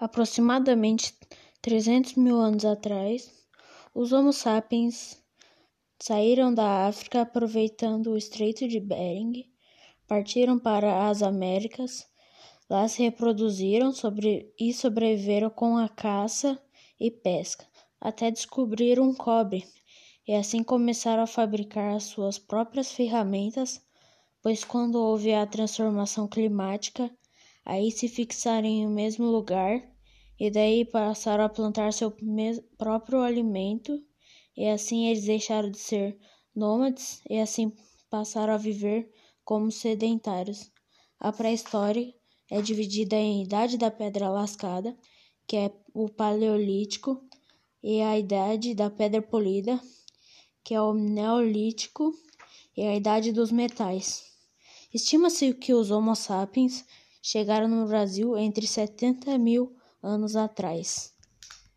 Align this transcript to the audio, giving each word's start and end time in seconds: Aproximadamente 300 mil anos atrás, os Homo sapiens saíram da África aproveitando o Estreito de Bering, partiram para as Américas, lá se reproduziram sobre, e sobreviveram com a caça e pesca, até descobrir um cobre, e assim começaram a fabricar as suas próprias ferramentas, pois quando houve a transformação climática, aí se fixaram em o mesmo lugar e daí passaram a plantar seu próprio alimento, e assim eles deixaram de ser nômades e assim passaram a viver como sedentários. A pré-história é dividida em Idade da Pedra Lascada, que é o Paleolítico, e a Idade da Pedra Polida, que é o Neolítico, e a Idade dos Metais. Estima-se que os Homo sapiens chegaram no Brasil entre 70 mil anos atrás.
Aproximadamente 0.00 1.14
300 1.60 2.14
mil 2.14 2.38
anos 2.38 2.64
atrás, 2.64 3.30
os 3.94 4.12
Homo 4.12 4.32
sapiens 4.32 5.22
saíram 5.98 6.54
da 6.54 6.86
África 6.86 7.20
aproveitando 7.20 8.06
o 8.06 8.16
Estreito 8.16 8.66
de 8.66 8.80
Bering, 8.80 9.44
partiram 10.08 10.58
para 10.58 11.06
as 11.06 11.22
Américas, 11.22 12.08
lá 12.70 12.88
se 12.88 13.02
reproduziram 13.02 13.92
sobre, 13.92 14.50
e 14.58 14.72
sobreviveram 14.72 15.50
com 15.50 15.76
a 15.76 15.86
caça 15.86 16.58
e 16.98 17.10
pesca, 17.10 17.66
até 18.00 18.30
descobrir 18.30 18.98
um 18.98 19.12
cobre, 19.12 19.68
e 20.26 20.32
assim 20.32 20.62
começaram 20.62 21.24
a 21.24 21.26
fabricar 21.26 21.94
as 21.94 22.04
suas 22.04 22.38
próprias 22.38 22.90
ferramentas, 22.90 23.82
pois 24.40 24.64
quando 24.64 24.94
houve 24.94 25.34
a 25.34 25.46
transformação 25.46 26.26
climática, 26.26 27.14
aí 27.70 27.92
se 27.92 28.08
fixaram 28.08 28.66
em 28.66 28.84
o 28.84 28.90
mesmo 28.90 29.26
lugar 29.26 29.80
e 30.36 30.50
daí 30.50 30.84
passaram 30.84 31.44
a 31.44 31.48
plantar 31.48 31.92
seu 31.92 32.12
próprio 32.76 33.20
alimento, 33.20 34.02
e 34.56 34.66
assim 34.66 35.06
eles 35.06 35.24
deixaram 35.24 35.70
de 35.70 35.78
ser 35.78 36.18
nômades 36.52 37.22
e 37.30 37.38
assim 37.38 37.72
passaram 38.10 38.54
a 38.54 38.56
viver 38.56 39.08
como 39.44 39.70
sedentários. 39.70 40.68
A 41.20 41.30
pré-história 41.30 42.12
é 42.50 42.60
dividida 42.60 43.14
em 43.14 43.44
Idade 43.44 43.78
da 43.78 43.88
Pedra 43.88 44.28
Lascada, 44.28 44.98
que 45.46 45.56
é 45.56 45.72
o 45.94 46.08
Paleolítico, 46.08 47.22
e 47.80 48.00
a 48.00 48.18
Idade 48.18 48.74
da 48.74 48.90
Pedra 48.90 49.22
Polida, 49.22 49.80
que 50.64 50.74
é 50.74 50.82
o 50.82 50.92
Neolítico, 50.92 52.12
e 52.76 52.82
a 52.82 52.96
Idade 52.96 53.30
dos 53.30 53.52
Metais. 53.52 54.24
Estima-se 54.92 55.54
que 55.54 55.72
os 55.72 55.92
Homo 55.92 56.16
sapiens 56.16 56.84
chegaram 57.22 57.68
no 57.68 57.86
Brasil 57.86 58.36
entre 58.36 58.66
70 58.66 59.38
mil 59.38 59.76
anos 60.02 60.36
atrás. 60.36 61.14